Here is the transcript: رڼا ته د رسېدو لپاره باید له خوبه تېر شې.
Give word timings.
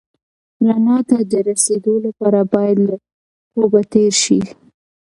رڼا 0.67 0.97
ته 1.09 1.17
د 1.31 1.33
رسېدو 1.49 1.93
لپاره 2.05 2.39
باید 2.53 2.77
له 2.87 2.95
خوبه 3.51 3.81
تېر 3.93 4.13
شې. 4.23 4.39